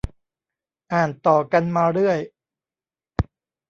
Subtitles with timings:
[0.93, 2.19] อ่านต่อกันมาเรื่อย